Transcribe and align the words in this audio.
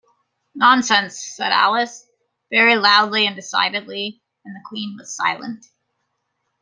‘Nonsense!’ 0.55 1.23
said 1.35 1.51
Alice, 1.51 2.07
very 2.49 2.75
loudly 2.75 3.27
and 3.27 3.35
decidedly, 3.35 4.23
and 4.43 4.55
the 4.55 4.61
Queen 4.67 4.95
was 4.97 5.15
silent. 5.15 5.67